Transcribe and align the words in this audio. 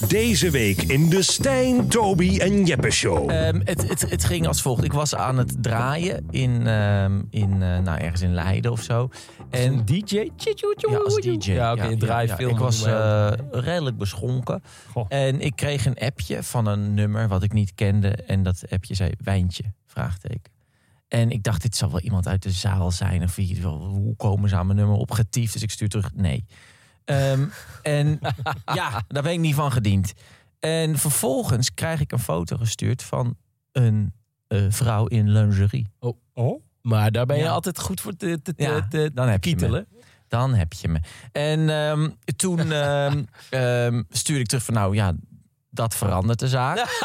Deze 0.00 0.50
week 0.50 0.82
in 0.82 1.08
de 1.08 1.22
Stijn, 1.22 1.88
Toby 1.88 2.38
en 2.38 2.64
Jeppe 2.64 2.90
Show. 2.90 3.30
Ehm, 3.30 3.60
het, 3.64 3.88
het, 3.88 4.10
het 4.10 4.24
ging 4.24 4.46
als 4.46 4.62
volgt. 4.62 4.84
Ik 4.84 4.92
was 4.92 5.14
aan 5.14 5.38
het 5.38 5.62
draaien 5.62 6.26
in, 6.30 6.66
ehm, 6.66 7.22
in 7.30 7.62
eh, 7.62 7.78
nou, 7.78 7.98
ergens 7.98 8.20
in 8.20 8.34
Leiden 8.34 8.72
of 8.72 8.82
zo. 8.82 9.08
En 9.50 9.84
DJ? 9.84 10.30
ja, 10.76 10.96
als 10.96 11.14
DJ. 11.14 11.52
Ja, 11.52 11.72
oké, 11.72 11.84
je 11.84 11.96
draait 11.96 12.32
veel. 12.32 12.48
Ik 12.48 12.58
was 12.58 12.84
eh, 12.84 13.30
redelijk 13.50 13.96
beschonken. 13.96 14.62
Goh. 14.90 15.06
En 15.08 15.40
ik 15.40 15.56
kreeg 15.56 15.86
een 15.86 15.98
appje 15.98 16.42
van 16.42 16.66
een 16.66 16.94
nummer 16.94 17.28
wat 17.28 17.42
ik 17.42 17.52
niet 17.52 17.74
kende. 17.74 18.08
En 18.08 18.42
dat 18.42 18.62
appje 18.70 18.94
zei 18.94 19.12
wijntje, 19.22 19.64
vraagteken. 19.86 20.52
En 21.08 21.30
ik 21.30 21.42
dacht, 21.42 21.62
dit 21.62 21.76
zal 21.76 21.90
wel 21.90 22.00
iemand 22.00 22.28
uit 22.28 22.42
de 22.42 22.50
zaal 22.50 22.90
zijn. 22.90 23.22
Of 23.22 23.34
wie, 23.34 23.62
hoe 23.62 24.16
komen 24.16 24.48
ze 24.48 24.56
aan 24.56 24.66
mijn 24.66 24.78
nummer 24.78 24.96
opgetiefd? 24.96 25.52
Dus 25.52 25.62
ik 25.62 25.70
stuur 25.70 25.88
terug, 25.88 26.10
nee. 26.14 26.44
Ehm, 27.04 27.46
en 27.82 28.20
ja, 28.74 29.04
daar 29.08 29.22
ben 29.22 29.32
ik 29.32 29.38
niet 29.38 29.54
van 29.54 29.72
gediend. 29.72 30.12
En 30.60 30.98
vervolgens 30.98 31.74
krijg 31.74 32.00
ik 32.00 32.12
een 32.12 32.18
foto 32.18 32.56
gestuurd 32.56 33.02
van 33.02 33.36
een 33.72 34.12
eh, 34.46 34.60
vrouw 34.68 35.06
in 35.06 35.30
lingerie. 35.30 35.86
Oh. 36.34 36.62
Maar 36.82 37.12
daar 37.12 37.26
ben 37.26 37.36
je 37.36 37.42
Ja. 37.42 37.50
altijd 37.50 37.80
goed 37.80 38.00
voor 38.00 38.16
te, 38.16 38.42
te, 38.42 38.54
te, 38.54 38.62
Ja, 38.62 38.86
te 38.88 39.10
dan 39.14 39.28
heb 39.28 39.44
je 39.44 39.56
me. 39.56 39.86
Dan 40.28 40.54
heb 40.54 40.72
je 40.72 40.88
me. 40.88 41.00
En 41.32 41.68
ehm, 41.70 42.10
toen 42.36 42.72
ehm, 42.72 43.22
stuurde 44.10 44.40
ik 44.42 44.46
terug 44.46 44.64
van 44.64 44.74
nou 44.74 44.94
ja, 44.94 45.12
dat 45.74 45.94
verandert 45.94 46.38
de 46.38 46.48
zaak. 46.48 46.78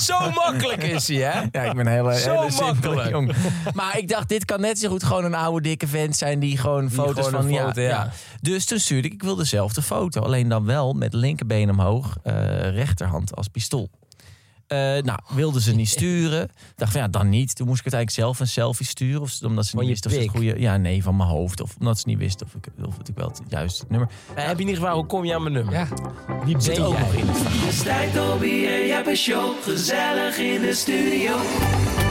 Zo 0.00 0.30
makkelijk 0.30 0.82
is 0.82 1.08
hij, 1.08 1.16
hè? 1.16 1.40
Ja, 1.50 1.62
ik 1.62 1.74
ben 1.74 1.78
een 1.86 1.92
hele, 1.92 2.18
Zo 2.18 2.30
hele 2.30 2.50
simpele 2.50 2.72
makkelijk. 2.72 3.10
jongen. 3.10 3.34
Maar 3.74 3.98
ik 3.98 4.08
dacht, 4.08 4.28
dit 4.28 4.44
kan 4.44 4.60
net 4.60 4.78
zo 4.78 4.88
goed 4.88 5.04
gewoon 5.04 5.24
een 5.24 5.34
oude 5.34 5.68
dikke 5.68 5.86
vent 5.86 6.16
zijn 6.16 6.38
die 6.40 6.58
gewoon 6.58 6.90
foto's 6.90 7.24
gewoon 7.26 7.42
van 7.42 7.50
een 7.50 7.58
foto, 7.66 7.80
ja, 7.80 7.88
ja. 7.88 7.94
ja. 7.94 8.10
Dus 8.40 8.64
toen 8.64 8.78
stuurde 8.78 9.08
ik, 9.08 9.14
ik 9.14 9.22
wil 9.22 9.36
dezelfde 9.36 9.82
foto, 9.82 10.20
alleen 10.20 10.48
dan 10.48 10.64
wel 10.64 10.92
met 10.92 11.12
linkerbeen 11.12 11.70
omhoog, 11.70 12.16
eh, 12.22 12.34
rechterhand 12.74 13.36
als 13.36 13.48
pistool. 13.48 13.88
Eh, 14.74 15.02
nou, 15.02 15.18
wilden 15.34 15.60
ze 15.60 15.74
niet 15.74 15.88
sturen. 15.88 16.42
Ik 16.42 16.50
dacht 16.76 16.92
van 16.92 17.00
ja, 17.00 17.08
dan 17.08 17.28
niet. 17.28 17.54
Toen 17.56 17.66
moest 17.66 17.78
ik 17.86 17.92
uiteindelijk 17.92 18.22
zelf 18.24 18.40
een 18.40 18.52
selfie 18.52 18.86
sturen. 18.86 19.20
Of, 19.20 19.30
ze- 19.30 19.46
omdat 19.46 19.64
ze 19.64 19.70
Van 19.70 19.80
niet 19.80 19.88
wisten 19.90 20.10
of 20.10 20.16
ze 20.16 20.22
het 20.22 20.30
goede. 20.30 20.60
Ja, 20.60 20.76
nee, 20.76 21.02
van 21.02 21.16
mijn 21.16 21.28
hoofd. 21.28 21.60
Of 21.60 21.74
omdat 21.78 21.98
ze 21.98 22.04
niet 22.08 22.18
wisten 22.18 22.46
of 22.46 22.54
ik, 22.54 22.86
of 22.86 22.94
ik 23.08 23.14
wel 23.14 23.28
het 23.28 23.40
juiste 23.48 23.84
nummer. 23.88 24.08
Maar 24.34 24.46
heb 24.46 24.58
je 24.58 24.64
niet 24.64 24.74
gevraagd, 24.74 24.96
hoe 24.96 25.06
kom 25.06 25.24
je 25.24 25.34
aan 25.34 25.42
mijn 25.42 25.54
nummer? 25.54 25.74
Ja. 25.74 25.88
Wie 26.44 26.60
Zit 26.60 26.74
ben 26.76 26.84
ook 26.86 26.98
nog 26.98 27.12
in 27.14 27.26
de 27.26 27.34
vraag. 27.34 27.72
Stijn, 27.72 28.12
Toby 28.12 28.66
en 28.66 28.86
Jeppe 28.86 29.14
Show, 29.14 29.62
gezellig 29.62 30.36
in 30.38 30.60
de 30.60 30.74
studio. 30.74 31.36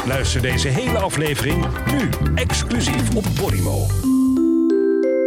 Luister 0.06 0.42
deze 0.42 0.68
hele 0.68 0.98
aflevering 0.98 1.66
nu 1.92 2.10
exclusief 2.36 3.16
op 3.16 3.26
Podimo. 3.36 3.88